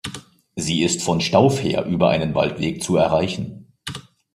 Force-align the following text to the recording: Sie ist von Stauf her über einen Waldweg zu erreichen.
Sie 0.55 0.81
ist 0.81 1.03
von 1.03 1.21
Stauf 1.21 1.61
her 1.63 1.85
über 1.85 2.09
einen 2.09 2.33
Waldweg 2.33 2.83
zu 2.83 2.97
erreichen. 2.97 3.71